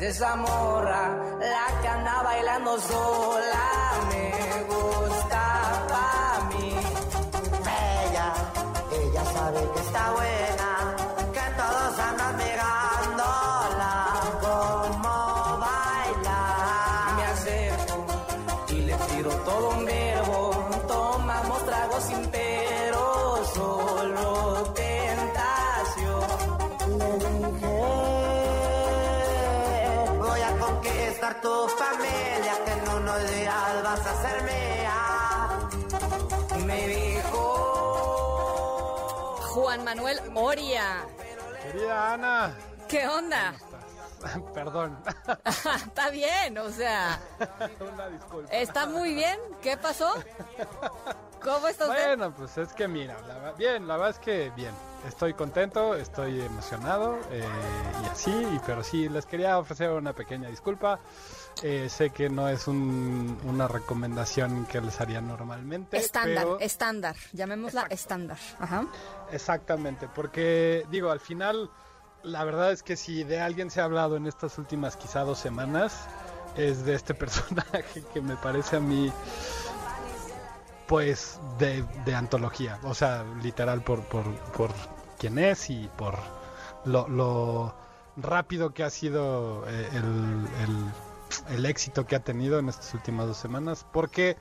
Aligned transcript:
Esa 0.00 0.36
morra, 0.36 1.16
la 1.40 1.80
que 1.80 1.88
anda 1.88 2.22
bailando 2.22 2.78
sola, 2.80 3.68
me 4.08 4.30
gusta 4.64 5.40
a 5.90 6.50
mí. 6.50 6.74
Ella, 8.10 8.32
ella 8.92 9.24
sabe 9.24 9.60
que 9.72 9.80
está 9.80 10.12
buena, 10.12 10.96
que 11.32 11.46
todos 11.60 11.98
andan 11.98 12.36
mirándola 12.36 13.94
como 14.40 15.58
baila. 15.64 16.40
Me 17.16 17.24
acerco 17.24 18.06
y 18.68 18.72
le 18.82 18.94
tiro 18.94 19.30
todo 19.30 19.70
un 19.70 19.84
verbo, 19.84 20.15
vas 33.86 34.04
a 34.04 34.14
ser 34.22 34.42
mía. 34.42 35.58
Me 36.66 36.88
dijo 36.88 37.38
Juan 39.52 39.84
Manuel 39.84 40.18
Oria. 40.34 41.04
Querida 41.62 42.14
Ana. 42.14 42.52
¿Qué 42.88 43.06
onda? 43.06 43.54
Perdón. 44.54 44.98
está 45.76 46.10
bien, 46.10 46.58
o 46.58 46.68
sea. 46.70 47.20
Una 47.94 48.08
disculpa. 48.08 48.52
Está 48.52 48.86
muy 48.86 49.14
bien. 49.14 49.38
¿Qué 49.62 49.76
pasó? 49.76 50.14
¿Cómo 51.40 51.68
está 51.68 51.88
usted? 51.88 52.16
Bueno, 52.16 52.34
pues 52.34 52.58
es 52.58 52.72
que 52.72 52.88
mira, 52.88 53.16
bien, 53.56 53.86
la 53.86 53.96
verdad 53.96 54.10
es 54.10 54.18
que 54.18 54.50
bien. 54.56 54.74
Estoy 55.06 55.34
contento, 55.34 55.94
estoy 55.94 56.40
emocionado 56.40 57.16
eh, 57.30 57.44
y 58.02 58.06
así, 58.08 58.60
pero 58.66 58.82
sí, 58.82 59.08
les 59.08 59.26
quería 59.26 59.56
ofrecer 59.56 59.90
una 59.90 60.12
pequeña 60.12 60.48
disculpa. 60.48 60.98
Eh, 61.62 61.88
sé 61.88 62.10
que 62.10 62.28
no 62.28 62.48
es 62.48 62.68
una 62.68 63.66
recomendación 63.66 64.66
que 64.66 64.80
les 64.80 65.00
haría 65.00 65.20
normalmente. 65.20 65.96
Estándar, 65.96 66.46
estándar, 66.60 67.16
llamémosla 67.32 67.86
estándar. 67.90 68.38
Ajá. 68.58 68.86
Exactamente, 69.32 70.08
porque 70.14 70.86
digo, 70.90 71.10
al 71.10 71.20
final, 71.20 71.70
la 72.22 72.44
verdad 72.44 72.72
es 72.72 72.82
que 72.82 72.96
si 72.96 73.24
de 73.24 73.40
alguien 73.40 73.70
se 73.70 73.80
ha 73.80 73.84
hablado 73.84 74.16
en 74.16 74.26
estas 74.26 74.58
últimas 74.58 74.96
quizá 74.96 75.20
dos 75.20 75.38
semanas, 75.38 76.06
es 76.56 76.84
de 76.84 76.94
este 76.94 77.14
personaje 77.22 78.04
que 78.12 78.20
me 78.20 78.36
parece 78.36 78.76
a 78.76 78.80
mí 78.80 79.12
pues 80.86 81.40
de, 81.58 81.84
de, 82.04 82.14
antología, 82.14 82.78
o 82.84 82.94
sea, 82.94 83.24
literal 83.42 83.82
por, 83.82 84.04
por, 84.04 84.24
por 84.52 84.70
quién 85.18 85.38
es 85.38 85.68
y 85.68 85.90
por 85.96 86.16
lo, 86.84 87.08
lo 87.08 87.74
rápido 88.16 88.72
que 88.72 88.84
ha 88.84 88.90
sido 88.90 89.64
eh, 89.68 89.88
el, 89.94 90.46
el, 91.50 91.66
éxito 91.66 92.06
que 92.06 92.16
ha 92.16 92.20
tenido 92.20 92.58
en 92.58 92.68
estas 92.68 92.92
últimas 92.94 93.26
dos 93.26 93.36
semanas, 93.36 93.86
porque 93.92 94.36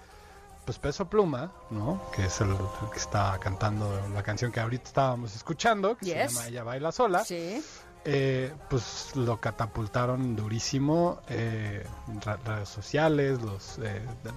pues 0.66 0.80
Peso 0.80 1.08
Pluma, 1.08 1.52
¿no? 1.70 2.02
Que 2.16 2.26
es 2.26 2.42
el, 2.42 2.56
que 2.92 2.98
está 2.98 3.38
cantando 3.40 4.02
la 4.14 4.24
canción 4.24 4.52
que 4.52 4.60
ahorita 4.60 4.86
estábamos 4.86 5.36
escuchando, 5.36 5.98
que 5.98 6.06
se 6.06 6.16
llama 6.16 6.48
Ella 6.48 6.64
Baila 6.64 6.92
Sola. 6.92 7.24
Sí. 7.24 7.64
Eh, 8.08 8.54
pues 8.70 9.16
lo 9.16 9.40
catapultaron 9.40 10.36
durísimo, 10.36 11.22
eh, 11.28 11.88
redes 12.46 12.70
sociales, 12.70 13.42
los 13.42 13.80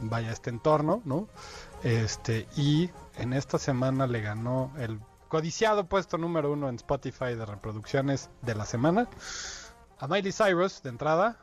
vaya 0.03 0.33
este 0.33 0.49
entorno, 0.49 1.03
¿no? 1.05 1.29
Este, 1.83 2.49
y 2.57 2.91
en 3.17 3.35
esta 3.35 3.59
semana 3.59 4.07
le 4.07 4.23
ganó 4.23 4.73
el 4.79 5.01
codiciado 5.29 5.87
puesto 5.87 6.17
número 6.17 6.53
uno 6.53 6.71
en 6.71 6.77
Spotify 6.77 7.35
de 7.35 7.45
reproducciones 7.45 8.31
de 8.41 8.55
la 8.55 8.65
semana 8.65 9.09
a 9.99 10.07
Miley 10.07 10.33
Cyrus 10.33 10.83
de 10.83 10.91
entrada. 10.91 11.37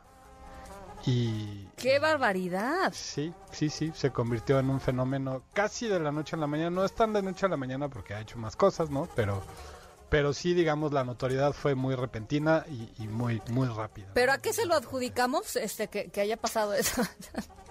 Y. 1.05 1.67
¡Qué 1.75 1.99
barbaridad! 1.99 2.91
Sí, 2.93 3.33
sí, 3.51 3.69
sí, 3.69 3.91
se 3.95 4.11
convirtió 4.11 4.59
en 4.59 4.69
un 4.69 4.81
fenómeno 4.81 5.43
casi 5.53 5.87
de 5.87 5.99
la 5.99 6.11
noche 6.11 6.35
a 6.35 6.39
la 6.39 6.47
mañana. 6.47 6.69
No 6.69 6.85
es 6.85 6.93
tan 6.93 7.13
de 7.13 7.21
noche 7.21 7.45
a 7.45 7.49
la 7.49 7.57
mañana 7.57 7.89
porque 7.89 8.13
ha 8.13 8.21
hecho 8.21 8.37
más 8.37 8.55
cosas, 8.55 8.89
¿no? 8.89 9.07
Pero 9.15 9.43
pero 10.09 10.33
sí, 10.33 10.53
digamos, 10.53 10.93
la 10.93 11.03
notoriedad 11.03 11.51
fue 11.51 11.75
muy 11.75 11.95
repentina 11.95 12.65
y, 12.69 13.07
muy, 13.07 13.41
muy 13.49 13.67
rápida. 13.67 14.07
¿Pero 14.13 14.31
a 14.31 14.37
qué 14.37 14.53
se 14.53 14.65
lo 14.65 14.75
adjudicamos 14.75 15.55
este 15.55 15.87
que, 15.87 16.09
que 16.09 16.21
haya 16.21 16.37
pasado 16.37 16.73
eso? 16.73 17.01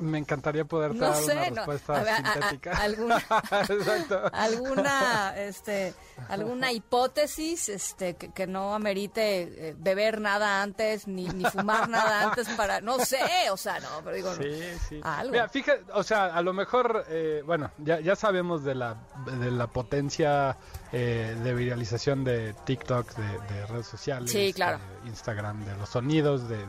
Me 0.00 0.18
encantaría 0.18 0.64
poder 0.64 0.96
dar 0.96 1.12
una 1.22 1.44
respuesta 1.50 2.16
sintética. 2.16 2.72
alguna, 2.72 3.18
alguna, 4.32 5.34
este, 5.36 5.94
alguna 6.28 6.72
hipótesis, 6.72 7.68
este, 7.68 8.14
que, 8.16 8.46
no 8.46 8.74
amerite 8.74 9.68
eh, 9.68 9.74
beber 9.78 10.20
nada 10.20 10.62
antes 10.62 11.06
ni, 11.08 11.26
ni 11.28 11.44
fumar 11.44 11.88
nada 11.88 12.24
antes 12.28 12.48
para, 12.50 12.80
no 12.80 12.98
sé, 12.98 13.50
o 13.50 13.56
sea, 13.56 13.80
no, 13.80 13.88
pero 14.02 14.16
digo, 14.16 14.34
sí, 14.34 14.60
sí. 14.88 15.00
Mira, 15.30 15.48
fíjate, 15.48 15.84
o 15.92 16.02
sea, 16.02 16.26
a 16.26 16.42
lo 16.42 16.52
mejor, 16.52 17.04
eh, 17.08 17.42
bueno, 17.44 17.70
ya, 17.78 18.00
ya 18.00 18.16
sabemos 18.16 18.64
de 18.64 18.74
la, 18.74 18.96
de 19.26 19.50
la 19.50 19.66
potencia 19.66 20.56
eh, 20.96 21.36
de 21.42 21.54
viralización 21.54 22.22
de 22.22 22.54
TikTok, 22.64 23.16
de, 23.16 23.66
redes 23.66 23.86
sociales, 23.88 24.32
claro. 24.54 24.78
de 25.02 25.08
Instagram, 25.08 25.64
de 25.64 25.74
los 25.74 25.88
sonidos, 25.88 26.48
de, 26.48 26.64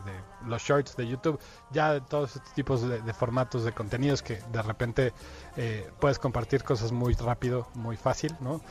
los 0.47 0.63
shorts 0.63 0.97
de 0.97 1.07
YouTube, 1.07 1.39
ya 1.71 1.93
de 1.93 2.01
todos 2.01 2.35
estos 2.35 2.51
tipos 2.55 2.81
de, 2.89 3.13
formatos 3.13 3.65
de 3.65 3.71
contenidos 3.71 4.23
que 4.23 4.39
de 4.51 4.61
repente 4.63 5.13
eh, 5.57 5.87
puedes 5.99 6.17
compartir 6.17 6.63
cosas 6.63 6.91
muy 6.91 7.13
rápido, 7.13 7.67
muy 7.75 7.97
fácil, 7.97 8.35
¿no? 8.39 8.61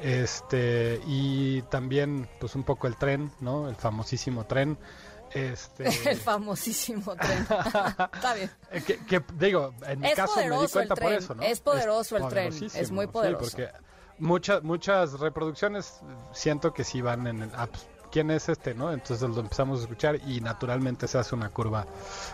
Este, 0.00 1.00
y 1.06 1.62
también, 1.62 2.28
pues 2.40 2.56
un 2.56 2.64
poco 2.64 2.88
el 2.88 2.96
tren, 2.96 3.30
¿no? 3.38 3.68
El 3.68 3.76
famosísimo 3.76 4.46
tren. 4.46 4.76
Este... 5.32 5.84
El 6.10 6.18
famosísimo 6.18 7.14
tren. 7.14 7.38
Está 8.14 8.34
bien. 8.34 8.50
Eh, 8.72 8.82
que, 8.82 9.22
digo, 9.34 9.72
en 9.86 10.00
mi 10.00 10.12
caso 10.12 10.36
me 10.36 10.58
di 10.58 10.68
cuenta 10.72 10.96
por 10.96 11.12
eso, 11.12 11.36
¿no? 11.36 11.42
Es 11.44 11.60
poderoso 11.60 12.16
el 12.16 12.26
tren. 12.26 12.52
Es 12.52 12.90
muy 12.90 13.06
poderoso. 13.06 13.44
porque 13.44 13.70
muchas 14.18 14.62
muchas 14.62 15.18
reproducciones 15.20 16.00
siento 16.32 16.72
que 16.72 16.84
sí 16.84 17.00
van 17.00 17.26
en 17.26 17.42
el 17.42 17.50
ah, 17.56 17.66
pues, 17.66 17.86
quién 18.10 18.30
es 18.30 18.48
este 18.48 18.74
no 18.74 18.92
entonces 18.92 19.28
lo 19.28 19.40
empezamos 19.40 19.80
a 19.80 19.82
escuchar 19.82 20.20
y 20.26 20.40
naturalmente 20.40 21.08
se 21.08 21.18
hace 21.18 21.34
una 21.34 21.50
curva 21.50 21.86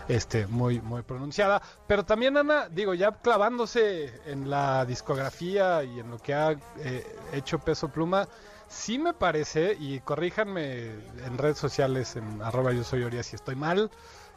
este 0.07 0.47
muy 0.47 0.79
muy 0.81 1.01
pronunciada. 1.01 1.61
Pero 1.87 2.05
también 2.05 2.37
Ana 2.37 2.69
digo 2.69 2.93
ya 2.93 3.11
clavándose 3.11 4.13
en 4.25 4.49
la 4.49 4.85
discografía 4.85 5.83
y 5.83 5.99
en 5.99 6.11
lo 6.11 6.19
que 6.19 6.33
ha 6.33 6.51
eh, 6.77 7.05
hecho 7.33 7.59
Peso 7.59 7.89
Pluma 7.89 8.27
sí 8.67 8.99
me 8.99 9.13
parece 9.13 9.75
y 9.79 9.99
corríjanme 9.99 10.91
en 11.25 11.37
redes 11.37 11.57
sociales 11.57 12.15
en 12.15 12.41
arroba 12.41 12.71
yo 12.71 12.83
soy 12.83 13.03
Oria 13.03 13.23
si 13.23 13.35
estoy 13.35 13.55
mal 13.55 13.91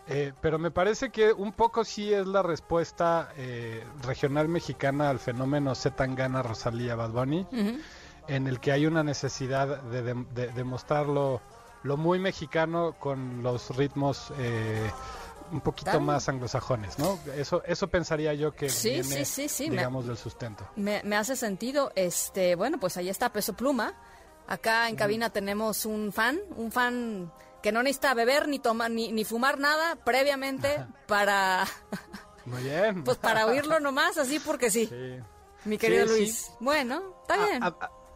eh, 0.07 0.33
pero 0.41 0.59
me 0.59 0.71
parece 0.71 1.11
que 1.11 1.33
un 1.33 1.53
poco 1.53 1.85
sí 1.85 2.13
es 2.13 2.27
la 2.27 2.43
respuesta 2.43 3.31
eh, 3.37 3.85
regional 4.03 4.49
mexicana 4.49 5.09
al 5.09 5.19
fenómeno 5.19 5.75
Zetangana 5.75 6.43
Rosalía 6.43 6.95
Bad 6.95 7.11
Bunny, 7.11 7.47
en 8.29 8.47
el 8.47 8.61
que 8.61 8.73
hay 8.73 8.87
una 8.87 9.03
necesidad 9.03 9.83
de, 9.83 10.15
demostrarlo 10.53 11.41
lo 11.83 11.97
muy 11.97 12.19
mexicano 12.19 12.97
con 12.99 13.43
los 13.43 13.75
ritmos 13.77 14.33
eh, 14.39 14.91
un 15.53 15.61
poquito 15.61 16.01
más 16.01 16.29
anglosajones, 16.29 16.99
¿no? 16.99 17.19
Eso, 17.37 17.63
eso 17.65 17.89
pensaría 17.89 18.35
yo 18.35 18.55
que 18.55 18.69
viene, 18.83 19.25
digamos, 19.71 20.07
del 20.07 20.17
sustento. 20.17 20.67
Me, 20.77 21.03
me, 21.05 21.17
hace 21.17 21.37
sentido. 21.37 21.93
Este, 21.95 22.55
bueno, 22.57 22.79
pues 22.79 22.97
ahí 22.97 23.09
está 23.09 23.33
Peso 23.33 23.55
Pluma. 23.55 23.95
Acá 24.47 24.89
en 24.89 24.97
cabina 24.97 25.31
tenemos 25.31 25.87
un 25.87 26.13
fan, 26.13 26.39
un 26.57 26.73
fan 26.73 27.31
que 27.65 27.73
no 27.73 27.83
necesita 27.83 28.13
beber 28.13 28.47
ni 28.47 28.59
tomar 28.59 28.91
ni, 28.91 29.11
ni 29.11 29.25
fumar 29.25 29.59
nada 29.59 29.97
previamente 29.97 30.85
para 31.07 31.65
Muy 32.45 32.63
bien. 32.63 33.05
pues 33.05 33.17
para 33.17 33.47
oírlo 33.47 33.81
nomás 33.81 34.19
así 34.19 34.39
porque 34.39 34.71
sí. 34.71 34.91
Mi 35.65 35.79
querido 35.79 36.05
Luis. 36.05 36.53
Bueno, 36.61 37.17
está 37.23 37.43
bien. 37.43 37.63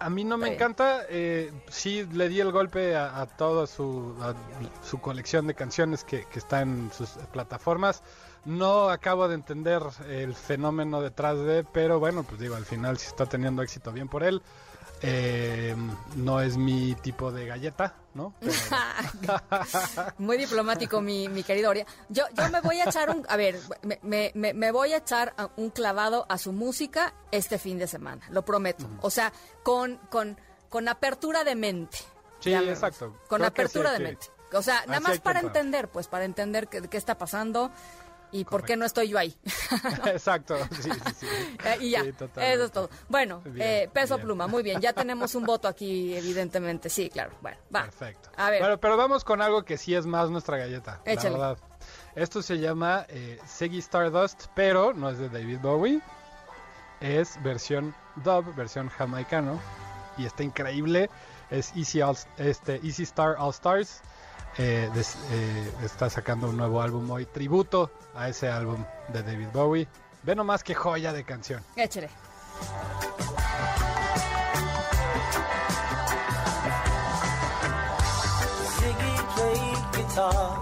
A, 0.00 0.10
mí 0.10 0.22
no 0.22 0.36
me 0.36 0.52
encanta, 0.52 1.00
eh, 1.08 1.50
sí 1.70 2.06
le 2.12 2.28
di 2.28 2.40
el 2.40 2.52
golpe 2.52 2.94
a, 2.94 3.24
toda 3.24 3.66
su, 3.66 4.14
su 4.84 5.00
colección 5.00 5.46
de 5.46 5.54
canciones 5.54 6.04
que, 6.04 6.26
que 6.26 6.38
está 6.38 6.60
en 6.60 6.92
sus 6.92 7.08
plataformas. 7.32 8.02
No 8.44 8.90
acabo 8.90 9.28
de 9.28 9.34
entender 9.34 9.80
el 10.10 10.34
fenómeno 10.34 11.00
detrás 11.00 11.38
de, 11.38 11.64
pero 11.64 11.98
bueno, 11.98 12.22
pues 12.22 12.38
digo, 12.38 12.54
al 12.54 12.66
final 12.66 12.98
si 12.98 13.06
está 13.06 13.24
teniendo 13.24 13.62
éxito 13.62 13.92
bien 13.92 14.08
por 14.08 14.24
él. 14.24 14.42
Eh, 15.00 15.76
no 16.16 16.40
es 16.40 16.56
mi 16.56 16.94
tipo 16.96 17.30
de 17.30 17.46
galleta, 17.46 17.94
¿no? 18.18 18.34
Pero- 18.40 18.52
Muy 20.18 20.36
diplomático, 20.36 21.00
mi, 21.00 21.28
mi 21.28 21.42
querido 21.42 21.70
Oria. 21.70 21.86
Yo, 22.08 22.24
yo 22.34 22.48
me 22.50 22.60
voy 22.60 22.80
a 22.80 22.84
echar 22.84 23.08
un. 23.10 23.24
A 23.28 23.36
ver, 23.36 23.58
me, 24.02 24.32
me- 24.34 24.52
me- 24.52 24.70
voy 24.72 24.92
a 24.92 24.98
echar 24.98 25.34
un 25.56 25.70
clavado 25.70 26.26
a 26.28 26.36
su 26.36 26.52
música 26.52 27.14
este 27.30 27.58
fin 27.58 27.78
de 27.78 27.86
semana, 27.86 28.26
lo 28.30 28.44
prometo. 28.44 28.86
O 29.00 29.08
sea, 29.10 29.32
con, 29.62 29.96
con, 30.10 30.38
con 30.68 30.88
apertura 30.88 31.44
de 31.44 31.54
mente. 31.54 31.98
Sí, 32.40 32.52
exacto. 32.52 33.16
Con 33.28 33.38
Creo 33.38 33.48
apertura 33.48 33.90
sí 33.96 33.98
de 34.02 34.08
mente. 34.08 34.26
O 34.52 34.62
sea, 34.62 34.80
nada 34.86 34.98
así 34.98 35.08
más 35.08 35.20
para 35.20 35.40
entender, 35.40 35.88
pues, 35.88 36.08
para 36.08 36.24
entender 36.24 36.68
qué, 36.68 36.82
qué 36.88 36.96
está 36.96 37.16
pasando 37.18 37.70
y 38.32 38.44
por 38.44 38.64
qué 38.64 38.76
no 38.76 38.84
estoy 38.84 39.08
yo 39.08 39.18
ahí. 39.18 39.36
Exacto, 40.06 40.56
sí, 40.80 40.90
sí, 40.90 41.00
sí. 41.20 41.26
Eh, 41.64 41.76
y 41.80 41.90
ya, 41.90 42.02
Sí, 42.02 42.08
eso 42.36 42.64
es 42.64 42.72
todo. 42.72 42.90
Bueno, 43.08 43.40
Bien, 43.44 43.56
eh, 43.60 43.90
peso 43.92 44.16
bien. 44.16 44.26
pluma, 44.26 44.46
muy 44.46 44.62
bien. 44.62 44.80
Ya 44.80 44.92
tenemos 44.92 45.34
un 45.34 45.44
voto 45.44 45.68
aquí, 45.68 46.14
evidentemente. 46.14 46.88
Sí, 46.90 47.08
claro. 47.10 47.32
Bueno, 47.40 47.56
va. 47.74 47.82
Perfecto. 47.84 48.30
A 48.36 48.50
ver. 48.50 48.60
Bueno, 48.60 48.78
pero 48.78 48.96
vamos 48.96 49.24
con 49.24 49.40
algo 49.42 49.64
que 49.64 49.76
sí 49.78 49.94
es 49.94 50.06
más 50.06 50.30
nuestra 50.30 50.56
galleta. 50.58 51.00
Échale. 51.04 51.30
La 51.38 51.48
verdad. 51.48 51.58
Esto 52.14 52.42
se 52.42 52.58
llama 52.58 53.06
eh, 53.08 53.38
Ziggy 53.46 53.78
Stardust, 53.78 54.46
pero 54.54 54.92
no 54.92 55.10
es 55.10 55.18
de 55.18 55.28
David 55.28 55.58
Bowie. 55.60 56.00
Es 57.00 57.40
versión 57.42 57.94
dub, 58.16 58.54
versión 58.56 58.88
jamaicano. 58.88 59.60
Y 60.16 60.26
está 60.26 60.42
increíble. 60.42 61.08
Es 61.50 61.72
Easy, 61.76 62.02
All- 62.02 62.16
este, 62.36 62.80
Easy 62.84 63.04
Star 63.04 63.36
All 63.38 63.50
Stars. 63.50 64.00
Eh, 64.58 64.90
des- 64.92 65.16
eh, 65.30 65.72
está 65.84 66.10
sacando 66.10 66.48
un 66.48 66.56
nuevo 66.56 66.82
álbum 66.82 67.08
hoy, 67.10 67.26
tributo 67.26 67.90
a 68.14 68.28
ese 68.28 68.48
álbum 68.48 68.84
de 69.12 69.22
David 69.22 69.48
Bowie. 69.52 69.86
Ve 70.24 70.34
nomás 70.34 70.64
qué 70.64 70.74
joya 70.74 71.12
de 71.12 71.22
canción. 71.24 71.62
Échale. 71.76 72.10
Ziggy 78.76 79.14
played 79.34 79.82
guitar, 79.96 80.57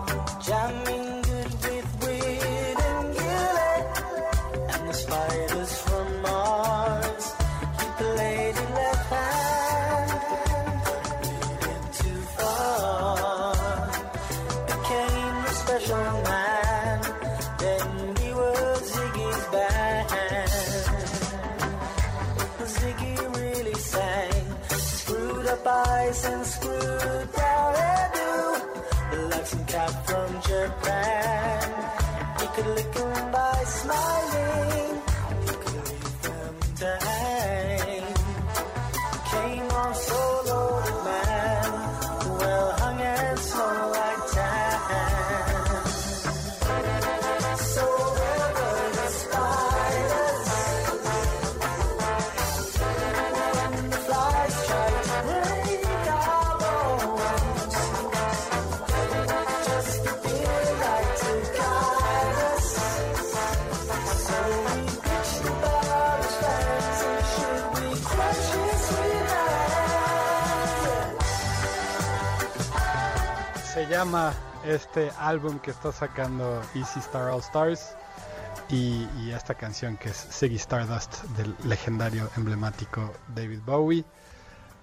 essence. 26.25 26.76
Llama 73.97 74.35
este 74.67 75.11
álbum 75.19 75.59
que 75.59 75.71
está 75.71 75.91
sacando 75.91 76.61
Easy 76.75 77.01
Star 77.01 77.31
All 77.31 77.41
Stars 77.41 77.95
y, 78.69 79.09
y 79.21 79.31
esta 79.31 79.55
canción 79.55 79.97
que 79.97 80.11
es 80.11 80.17
Ziggy 80.33 80.57
Stardust 80.57 81.23
del 81.39 81.57
legendario 81.65 82.29
emblemático 82.37 83.11
David 83.35 83.61
Bowie. 83.65 84.05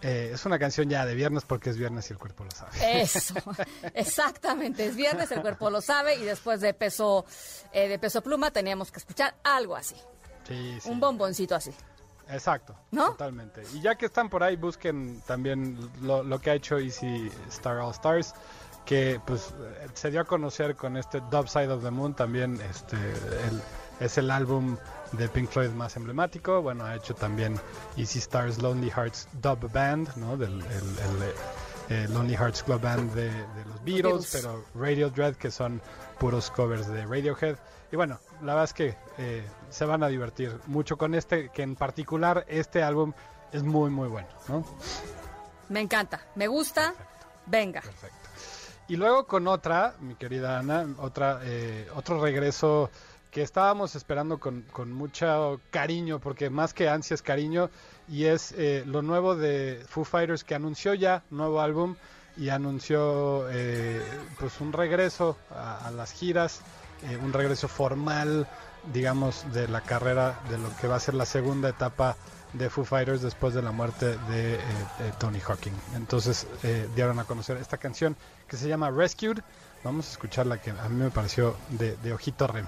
Eh, 0.02 0.32
es 0.34 0.44
una 0.48 0.58
canción 0.58 0.90
ya 0.90 1.06
de 1.06 1.14
viernes 1.14 1.44
porque 1.46 1.70
es 1.70 1.78
viernes 1.78 2.10
y 2.10 2.14
el 2.14 2.18
cuerpo 2.18 2.44
lo 2.44 2.50
sabe. 2.50 3.02
Eso, 3.04 3.36
exactamente. 3.94 4.88
Es 4.88 4.96
viernes, 4.96 5.30
el 5.32 5.42
cuerpo 5.44 5.70
lo 5.70 5.80
sabe 5.82 6.16
y 6.16 6.24
después 6.24 6.60
de 6.60 6.74
peso, 6.74 7.24
eh, 7.72 7.88
de 7.88 8.00
peso 8.00 8.24
pluma 8.24 8.50
teníamos 8.50 8.92
que 8.92 8.98
escuchar 8.98 9.36
algo 9.44 9.76
así, 9.76 9.96
Sí, 10.48 10.80
sí. 10.82 10.90
un 10.90 11.00
bomboncito 11.00 11.54
así. 11.54 11.72
Exacto, 12.30 12.76
¿No? 12.90 13.12
totalmente. 13.12 13.62
Y 13.76 13.82
ya 13.82 13.94
que 13.96 14.08
están 14.08 14.28
por 14.28 14.42
ahí, 14.44 14.56
busquen 14.56 15.22
también 15.28 15.78
lo, 16.02 16.24
lo 16.24 16.40
que 16.40 16.50
ha 16.50 16.54
hecho 16.56 16.80
Easy 16.80 17.30
Star 17.50 17.78
All 17.78 17.92
Stars, 17.92 18.34
que 18.86 19.20
pues 19.26 19.54
se 19.94 20.12
dio 20.12 20.22
a 20.22 20.26
conocer 20.26 20.76
con 20.76 20.98
este 20.98 21.22
Dub 21.32 21.48
Side 21.48 21.70
of 21.70 21.84
the 21.84 21.92
Moon, 21.92 22.14
también 22.14 22.60
este 22.70 22.96
el- 22.98 23.62
es 24.00 24.18
el 24.18 24.32
álbum 24.32 24.76
de 25.14 25.30
Pink 25.30 25.50
Floyd 25.50 25.70
más 25.70 25.96
emblemático. 25.96 26.62
Bueno, 26.62 26.84
ha 26.86 26.96
hecho 26.96 27.14
también 27.14 27.60
Easy 27.96 28.20
Stars 28.20 28.58
Lonely 28.62 28.90
Hearts 28.90 29.28
Dub 29.34 29.72
Band, 29.72 30.16
¿no? 30.16 30.36
Del 30.36 30.54
el, 30.60 30.66
el, 30.66 31.34
eh, 31.90 32.08
Lonely 32.10 32.36
Hearts 32.36 32.64
Club 32.64 32.82
Band 32.82 33.14
de, 33.14 33.30
de 33.32 33.66
los 33.66 33.84
Beatles, 33.84 34.04
Beatles. 34.04 34.30
pero 34.34 34.66
Radio 34.76 35.10
Dread, 35.10 35.36
que 35.36 35.52
son 35.52 35.82
puros 36.20 36.50
covers 36.52 36.88
de 36.88 37.06
Radiohead. 37.06 37.56
Y 37.92 37.96
bueno, 37.96 38.20
la 38.42 38.54
verdad 38.56 38.64
es 38.64 38.74
que 38.74 38.98
eh, 39.20 39.46
se 39.70 39.86
van 39.86 40.02
a 40.02 40.08
divertir 40.08 40.58
mucho 40.66 40.98
con 40.98 41.14
este, 41.14 41.50
que 41.50 41.62
en 41.62 41.76
particular 41.76 42.44
este 42.50 42.82
álbum 42.82 43.14
es 43.52 43.62
muy, 43.64 43.92
muy 43.92 44.08
bueno, 44.10 44.28
¿no? 44.48 44.66
Me 45.70 45.80
encanta, 45.82 46.22
me 46.36 46.48
gusta, 46.48 46.94
venga. 47.46 47.82
Perfecto. 47.82 48.23
Y 48.94 48.96
luego 48.96 49.26
con 49.26 49.48
otra, 49.48 49.96
mi 50.02 50.14
querida 50.14 50.60
Ana, 50.60 50.86
otra, 51.00 51.40
eh, 51.46 51.88
otro 51.96 52.22
regreso 52.22 52.92
que 53.32 53.42
estábamos 53.42 53.96
esperando 53.96 54.40
con, 54.40 54.62
con 54.72 54.94
mucho 54.94 55.60
cariño, 55.72 56.20
porque 56.20 56.52
más 56.52 56.76
que 56.76 56.88
ansias, 56.88 57.24
cariño, 57.24 57.72
y 58.08 58.26
es 58.26 58.52
eh, 58.52 58.84
lo 58.86 59.02
nuevo 59.02 59.36
de 59.36 59.84
Foo 59.90 60.04
Fighters 60.04 60.44
que 60.44 60.54
anunció 60.54 60.94
ya 60.94 61.24
nuevo 61.32 61.60
álbum 61.60 61.96
y 62.38 62.50
anunció 62.50 63.50
eh, 63.50 64.00
pues 64.38 64.62
un 64.62 64.72
regreso 64.72 65.38
a, 65.50 65.88
a 65.88 65.90
las 65.90 66.12
giras, 66.12 66.62
eh, 67.02 67.18
un 67.18 67.34
regreso 67.34 67.68
formal, 67.68 68.48
digamos, 68.94 69.52
de 69.54 69.68
la 69.70 69.82
carrera 69.82 70.40
de 70.52 70.60
lo 70.60 70.70
que 70.78 70.86
va 70.86 70.98
a 70.98 71.00
ser 71.00 71.16
la 71.16 71.26
segunda 71.26 71.70
etapa 71.70 72.16
de 72.54 72.70
Foo 72.70 72.86
Fighters 72.86 73.22
después 73.22 73.54
de 73.54 73.62
la 73.62 73.72
muerte 73.72 74.18
de, 74.30 74.56
eh, 74.56 74.60
Tony 75.20 75.40
Hawking. 75.40 75.74
Entonces 75.96 76.48
eh, 76.64 76.88
dieron 76.96 77.20
a 77.20 77.26
conocer 77.26 77.58
esta 77.58 77.78
canción 77.78 78.16
que 78.48 78.58
se 78.58 78.68
llama 78.68 78.92
Rescued. 78.92 79.40
Vamos 79.84 80.08
a 80.08 80.12
escuchar 80.12 80.46
la 80.46 80.62
que 80.62 80.72
a 80.72 80.90
mí 80.90 81.04
me 81.04 81.10
pareció 81.12 81.56
de, 81.70 81.98
de 81.98 82.14
ojito 82.14 82.48
rem. 82.48 82.66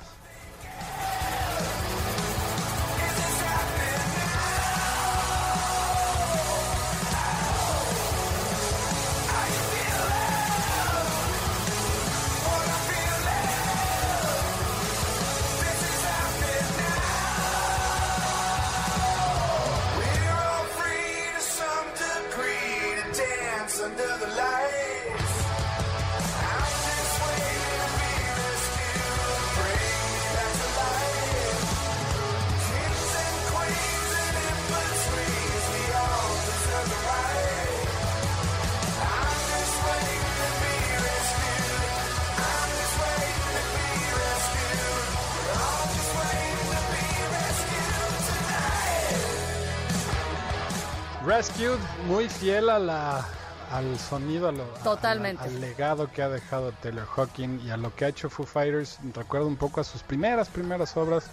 Rescued, 51.36 51.78
muy 52.08 52.30
fiel 52.30 52.70
a 52.70 52.80
la, 52.80 53.26
al 53.70 54.00
sonido, 54.00 54.48
a 54.48 54.52
lo- 54.54 54.64
a- 55.10 55.44
al 55.44 55.60
legado 55.60 56.10
que 56.10 56.24
ha 56.24 56.30
dejado 56.30 56.72
Taylor 56.82 57.06
Hawking 57.06 57.60
y 57.66 57.72
a 57.72 57.78
lo 57.78 57.94
que 57.94 58.06
ha 58.06 58.08
hecho 58.08 58.30
Foo 58.30 58.46
Fighters. 58.46 59.00
Recuerdo 59.14 59.48
un 59.48 59.58
poco 59.58 59.82
a 59.82 59.84
sus 59.84 60.02
primeras, 60.02 60.48
primeras 60.48 60.96
obras. 60.96 61.26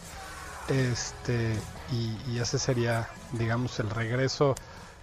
Este, 0.69 1.55
y, 1.93 2.17
y 2.33 2.41
ese 2.41 2.59
sería, 2.59 3.09
digamos, 3.33 3.79
el 3.79 3.91
regreso 3.91 4.57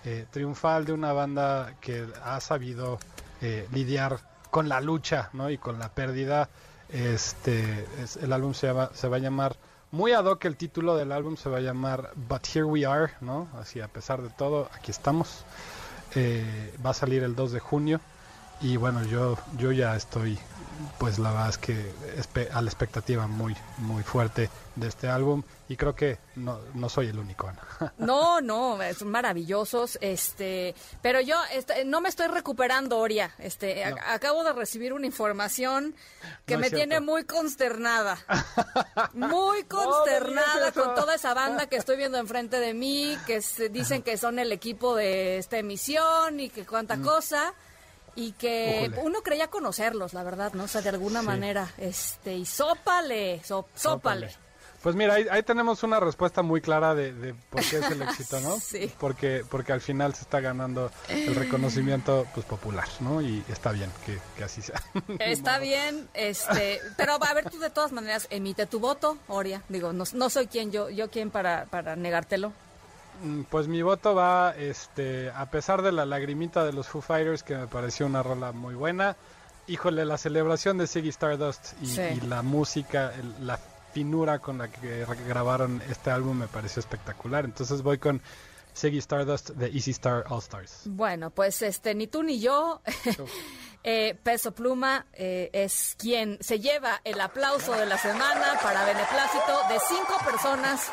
eh, 0.03 0.25
triunfal 0.31 0.83
de 0.83 0.91
una 0.91 1.13
banda 1.13 1.75
que 1.79 2.05
ha 2.25 2.39
sabido 2.41 2.99
eh, 3.41 3.69
lidiar 3.71 4.19
con 4.51 4.67
la 4.67 4.81
lucha 4.81 5.29
¿no? 5.31 5.49
y 5.49 5.57
con 5.57 5.79
la 5.79 5.87
pérdida. 5.89 6.49
Este, 6.89 7.87
es- 8.03 8.17
el 8.17 8.33
álbum 8.33 8.53
se, 8.53 8.73
se 8.93 9.07
va 9.07 9.15
a 9.15 9.19
llamar, 9.19 9.55
muy 9.91 10.11
ad 10.11 10.25
hoc 10.25 10.45
el 10.45 10.55
título 10.55 10.95
del 10.95 11.11
álbum 11.11 11.35
se 11.35 11.49
va 11.49 11.57
a 11.57 11.61
llamar 11.61 12.11
But 12.15 12.47
Here 12.53 12.65
We 12.65 12.85
Are, 12.85 13.13
¿no? 13.21 13.47
Así 13.59 13.81
a 13.81 13.87
pesar 13.87 14.21
de 14.21 14.29
todo, 14.29 14.69
aquí 14.73 14.91
estamos. 14.91 15.43
Eh, 16.15 16.73
va 16.85 16.91
a 16.91 16.93
salir 16.93 17.23
el 17.23 17.35
2 17.35 17.51
de 17.51 17.59
junio 17.59 18.01
y 18.61 18.77
bueno, 18.77 19.03
yo, 19.03 19.37
yo 19.57 19.71
ya 19.71 19.95
estoy, 19.95 20.37
pues 20.97 21.19
la 21.19 21.31
verdad 21.31 21.49
es 21.49 21.57
que 21.57 21.93
a 22.53 22.61
la 22.61 22.69
expectativa 22.69 23.27
muy, 23.27 23.55
muy 23.77 24.03
fuerte 24.03 24.49
de 24.75 24.87
este 24.87 25.09
álbum 25.09 25.43
y 25.67 25.75
creo 25.75 25.93
que 25.93 26.17
no, 26.35 26.57
no 26.73 26.87
soy 26.89 27.07
el 27.07 27.19
único, 27.19 27.47
Ana. 27.47 27.61
No, 27.97 28.39
no, 28.41 28.77
son 28.97 29.09
maravillosos, 29.11 29.97
este, 30.01 30.73
pero 31.01 31.19
yo 31.21 31.35
este, 31.53 31.83
no 31.85 31.99
me 32.01 32.09
estoy 32.09 32.27
recuperando, 32.27 32.97
Oria. 32.97 33.31
Este, 33.39 33.83
a- 33.83 34.13
acabo 34.13 34.43
de 34.43 34.53
recibir 34.53 34.93
una 34.93 35.05
información 35.05 35.95
que 36.45 36.55
No 36.55 36.61
me 36.61 36.69
tiene 36.69 36.99
muy 37.01 37.23
consternada. 37.25 38.17
Muy 39.13 39.63
consternada 39.63 40.71
con 40.71 40.95
toda 40.95 41.15
esa 41.15 41.33
banda 41.33 41.67
que 41.67 41.75
estoy 41.77 41.97
viendo 41.97 42.17
enfrente 42.17 42.59
de 42.59 42.73
mí, 42.73 43.17
que 43.25 43.41
se 43.41 43.69
dicen 43.69 44.01
que 44.01 44.17
son 44.17 44.39
el 44.39 44.51
equipo 44.51 44.95
de 44.95 45.37
esta 45.37 45.57
emisión 45.57 46.39
y 46.39 46.49
que 46.49 46.65
cuánta 46.65 46.97
cosa. 47.01 47.53
Y 48.15 48.33
que 48.33 48.91
uno 49.03 49.21
creía 49.21 49.47
conocerlos, 49.49 50.13
la 50.13 50.23
verdad, 50.23 50.53
¿no? 50.53 50.63
O 50.63 50.67
sea, 50.67 50.81
de 50.81 50.89
alguna 50.89 51.21
manera, 51.21 51.71
este, 51.77 52.35
y 52.35 52.45
sópale, 52.45 53.41
sop- 53.43 53.67
sópale. 53.75 54.35
Pues 54.81 54.95
mira, 54.95 55.15
ahí, 55.15 55.25
ahí 55.29 55.43
tenemos 55.43 55.83
una 55.83 55.99
respuesta 55.99 56.41
muy 56.41 56.61
clara 56.61 56.95
de, 56.95 57.11
de 57.13 57.33
por 57.33 57.59
qué 57.59 57.79
es 57.79 57.91
el 57.91 58.01
éxito, 58.01 58.39
¿no? 58.39 58.57
Sí. 58.61 58.89
Porque, 58.97 59.43
porque 59.49 59.73
al 59.73 59.81
final 59.81 60.15
se 60.15 60.21
está 60.21 60.39
ganando 60.39 60.89
el 61.09 61.35
reconocimiento 61.35 62.25
pues 62.33 62.45
popular, 62.45 62.87
¿no? 63.01 63.21
Y 63.21 63.43
está 63.49 63.73
bien 63.73 63.91
que, 64.05 64.17
que 64.37 64.43
así 64.45 64.61
sea. 64.61 64.81
Está 65.19 65.59
bien, 65.59 66.07
este, 66.13 66.79
pero 66.95 67.17
a 67.21 67.33
ver, 67.33 67.49
tú 67.49 67.59
de 67.59 67.69
todas 67.69 67.91
maneras 67.91 68.27
emite 68.29 68.67
tu 68.67 68.79
voto, 68.79 69.17
Oria. 69.27 69.63
Digo, 69.67 69.91
no, 69.91 70.05
no 70.13 70.29
soy 70.29 70.47
quien 70.47 70.71
yo, 70.71 70.89
yo 70.89 71.09
quien 71.09 71.29
para, 71.29 71.65
para 71.65 71.97
negártelo. 71.97 72.53
Mm, 73.21 73.41
Pues 73.43 73.67
mi 73.67 73.81
voto 73.81 74.15
va, 74.15 74.53
este, 74.57 75.29
a 75.31 75.45
pesar 75.51 75.81
de 75.81 75.91
la 75.91 76.05
lagrimita 76.05 76.63
de 76.65 76.73
los 76.73 76.87
Foo 76.87 77.01
Fighters, 77.01 77.43
que 77.43 77.55
me 77.55 77.67
pareció 77.67 78.05
una 78.05 78.23
rola 78.23 78.51
muy 78.51 78.75
buena. 78.75 79.15
Híjole, 79.67 80.05
la 80.05 80.17
celebración 80.17 80.77
de 80.77 80.87
Ziggy 80.87 81.09
Stardust 81.09 81.73
y, 81.81 81.87
Sí. 81.87 82.01
y 82.01 82.21
la 82.21 82.41
música, 82.41 83.13
el- 83.13 83.45
la 83.47 83.59
finura 83.93 84.39
con 84.39 84.57
la 84.59 84.67
que 84.69 85.05
grabaron 85.27 85.81
este 85.89 86.11
álbum 86.11 86.37
me 86.37 86.47
pareció 86.47 86.79
espectacular. 86.79 87.45
Entonces 87.45 87.81
voy 87.81 87.97
con 87.97 88.21
Ziggy 88.75 88.99
Stardust 88.99 89.49
de 89.51 89.67
Easy 89.67 89.91
Star 89.91 90.25
All 90.29 90.39
Stars. 90.39 90.81
Bueno, 90.85 91.29
pues 91.31 91.61
este, 91.61 91.93
ni 91.95 92.07
tú 92.07 92.23
ni 92.23 92.39
yo, 92.39 92.81
eh, 93.83 94.17
Peso 94.23 94.51
Pluma 94.53 95.05
eh, 95.13 95.49
es 95.53 95.95
quien 95.97 96.37
se 96.41 96.59
lleva 96.59 97.01
el 97.03 97.19
aplauso 97.19 97.73
de 97.73 97.85
la 97.85 97.97
semana 97.97 98.59
para 98.61 98.85
beneplácito 98.85 99.59
de 99.69 99.79
cinco 99.87 100.17
personas, 100.25 100.87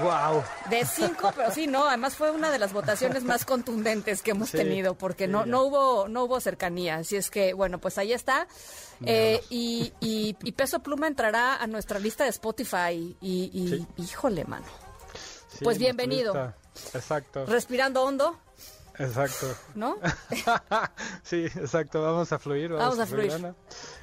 ¡Wow! 0.00 0.42
de 0.70 0.84
cinco, 0.86 1.32
pero 1.36 1.50
sí, 1.50 1.66
no, 1.66 1.86
además 1.86 2.16
fue 2.16 2.30
una 2.30 2.50
de 2.50 2.58
las 2.58 2.72
votaciones 2.72 3.24
más 3.24 3.44
contundentes 3.44 4.22
que 4.22 4.30
hemos 4.30 4.48
Sí, 4.50 4.56
tenido, 4.56 4.94
porque 4.94 5.26
sí, 5.26 5.30
no, 5.32 5.40
ya. 5.44 5.50
no 5.50 5.62
hubo, 5.64 6.08
no 6.08 6.24
hubo 6.24 6.40
cercanía, 6.40 6.96
así 6.96 7.16
es 7.16 7.30
que, 7.30 7.52
bueno, 7.52 7.78
pues 7.78 7.98
ahí 7.98 8.12
está. 8.12 8.46
Eh, 9.04 9.42
y, 9.50 9.92
y- 10.00 10.36
y 10.42 10.52
Peso 10.52 10.80
Pluma 10.80 11.08
entrará 11.08 11.56
a 11.56 11.66
nuestra 11.66 11.98
lista 11.98 12.24
de 12.24 12.30
Spotify 12.30 13.16
y, 13.20 13.50
y- 13.52 13.86
híjole, 14.02 14.44
mano. 14.44 14.64
Pues 15.62 15.78
bienvenido. 15.78 16.54
Exacto, 16.94 17.44
Respirando 17.46 18.02
hondo, 18.02 18.38
exacto. 19.02 19.46
¿no? 19.74 19.96
sí, 21.22 21.44
exacto, 21.44 22.02
vamos 22.02 22.32
a 22.32 22.38
fluir. 22.38 22.72
Vamos 22.72 22.98
a 22.98 23.06
fluir. 23.06 23.54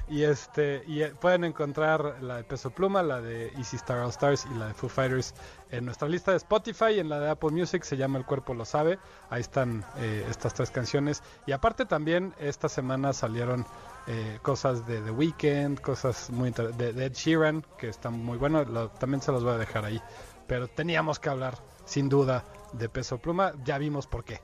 Y 0.08 0.24
este 0.24 0.82
y 0.86 1.02
eh, 1.02 1.14
pueden 1.20 1.44
encontrar 1.44 2.22
la 2.22 2.38
de 2.38 2.44
Peso 2.44 2.70
Pluma, 2.70 3.02
la 3.02 3.20
de 3.20 3.48
Easy 3.56 3.76
Star 3.76 3.98
All 3.98 4.10
Stars 4.10 4.46
y 4.50 4.54
la 4.58 4.68
de 4.68 4.74
Foo 4.74 4.88
Fighters 4.88 5.34
en 5.70 5.84
nuestra 5.84 6.08
lista 6.08 6.32
de 6.32 6.36
Spotify, 6.38 6.98
en 6.98 7.08
la 7.08 7.20
de 7.20 7.30
Apple 7.30 7.50
Music 7.50 7.84
se 7.84 7.96
llama 7.96 8.18
El 8.18 8.26
cuerpo 8.26 8.54
lo 8.54 8.64
sabe. 8.64 8.98
Ahí 9.30 9.40
están 9.40 9.84
eh, 9.98 10.26
estas 10.28 10.54
tres 10.54 10.70
canciones 10.70 11.22
y 11.46 11.52
aparte 11.52 11.86
también 11.86 12.34
esta 12.38 12.68
semana 12.68 13.12
salieron 13.12 13.64
eh, 14.08 14.38
cosas 14.42 14.86
de 14.86 15.00
The 15.00 15.10
Weeknd, 15.12 15.78
cosas 15.80 16.30
muy 16.30 16.50
de, 16.50 16.92
de 16.92 17.04
Ed 17.06 17.12
Sheeran 17.12 17.64
que 17.78 17.88
están 17.88 18.14
muy 18.14 18.38
buenos, 18.38 18.68
lo- 18.68 18.88
también 18.90 19.22
se 19.22 19.30
los 19.30 19.44
voy 19.44 19.52
a 19.54 19.58
dejar 19.58 19.84
ahí. 19.84 20.02
Pero 20.50 20.66
teníamos 20.66 21.20
que 21.20 21.28
hablar 21.28 21.56
sin 21.84 22.08
duda 22.08 22.44
de 22.72 22.88
Peso 22.88 23.18
Pluma, 23.18 23.52
ya 23.64 23.78
vimos 23.78 24.08
por 24.08 24.24
qué. 24.24 24.40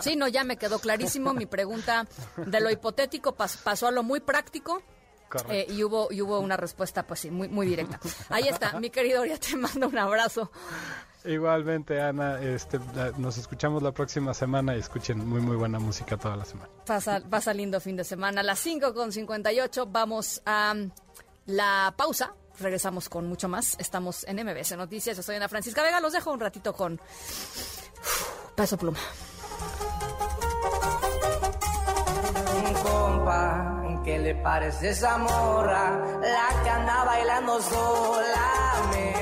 Sí, 0.00 0.14
no, 0.14 0.28
ya 0.28 0.44
me 0.44 0.56
quedó 0.56 0.78
clarísimo. 0.78 1.34
Mi 1.34 1.46
pregunta 1.46 2.06
de 2.36 2.60
lo 2.60 2.70
hipotético 2.70 3.34
pas- 3.36 3.60
pasó 3.64 3.88
a 3.88 3.90
lo 3.90 4.04
muy 4.04 4.20
práctico. 4.20 4.80
Eh, 5.48 5.66
y 5.70 5.82
hubo 5.82 6.06
y 6.12 6.22
hubo 6.22 6.38
una 6.38 6.56
respuesta, 6.56 7.04
pues 7.04 7.18
sí, 7.20 7.32
muy, 7.32 7.48
muy 7.48 7.66
directa. 7.66 7.98
Ahí 8.28 8.46
está, 8.46 8.78
mi 8.78 8.90
querido, 8.90 9.24
ya 9.24 9.38
te 9.38 9.56
mando 9.56 9.88
un 9.88 9.98
abrazo. 9.98 10.52
Igualmente, 11.24 12.00
Ana, 12.00 12.40
este, 12.40 12.78
nos 13.18 13.38
escuchamos 13.38 13.82
la 13.82 13.90
próxima 13.92 14.34
semana 14.34 14.76
y 14.76 14.78
escuchen 14.80 15.26
muy, 15.26 15.40
muy 15.40 15.56
buena 15.56 15.80
música 15.80 16.16
toda 16.16 16.36
la 16.36 16.44
semana. 16.44 16.68
Pasa, 16.86 17.20
pasa 17.28 17.52
lindo 17.54 17.80
fin 17.80 17.96
de 17.96 18.04
semana. 18.04 18.40
A 18.42 18.44
las 18.44 18.60
5 18.60 18.94
con 18.94 19.10
58 19.10 19.86
vamos 19.86 20.42
a 20.46 20.74
la 21.46 21.92
pausa. 21.96 22.34
Regresamos 22.60 23.08
con 23.08 23.26
mucho 23.28 23.48
más. 23.48 23.76
Estamos 23.78 24.24
en 24.24 24.44
MBS 24.44 24.76
Noticias. 24.76 25.16
Yo 25.16 25.22
soy 25.22 25.36
Ana 25.36 25.48
Francisca 25.48 25.82
Vega. 25.82 26.00
Los 26.00 26.12
dejo 26.12 26.32
un 26.32 26.40
ratito 26.40 26.72
con 26.72 26.94
uf, 26.94 27.88
Peso 28.54 28.76
Pluma. 28.76 28.98
compa, 32.82 34.00
¿qué 34.04 34.18
le 34.18 34.34
parece 34.36 34.90
esa? 34.90 35.18
La 35.18 36.62
que 36.62 36.70
anda 36.70 37.04
bailando 37.04 37.60
sola 37.62 39.21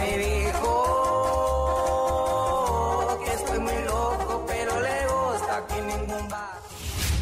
Me 0.00 0.18
dijo 0.18 0.72
que 3.24 3.32
estoy 3.32 3.58
muy 3.60 3.78
loco, 3.84 4.44
pero 4.48 4.80
le 4.80 5.06
gusta 5.06 5.66
que 5.68 5.82
ningún 5.82 6.28
bar. 6.28 6.58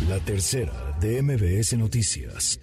La 0.08 0.18
tercera 0.20 0.96
de 1.00 1.22
MBS 1.22 1.76
Noticias. 1.76 2.60